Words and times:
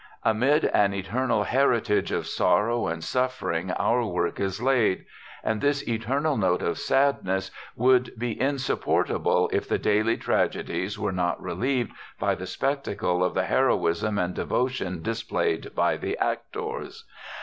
Amid 0.23 0.65
an 0.65 0.95
eternal 0.95 1.43
heritage 1.43 2.11
of 2.11 2.25
sorrow 2.25 2.87
and 2.87 3.03
suffering 3.03 3.69
our 3.73 4.03
work 4.03 4.39
is 4.39 4.59
laid, 4.59 5.05
and 5.43 5.61
this 5.61 5.87
eternal 5.87 6.35
note 6.37 6.63
of 6.63 6.79
sadness 6.79 7.51
would 7.75 8.11
be 8.17 8.41
insupportable 8.41 9.47
if 9.53 9.69
the 9.69 9.77
daily 9.77 10.17
tragedies 10.17 10.97
were 10.97 11.11
not 11.11 11.39
relieved 11.39 11.91
by 12.19 12.33
the 12.33 12.47
spectacle 12.47 13.23
of 13.23 13.35
the 13.35 13.45
heroism 13.45 14.17
and 14.17 14.33
devotion 14.33 15.03
displayed 15.03 15.75
by 15.75 15.97
the 15.97 16.17
actors. 16.17 17.05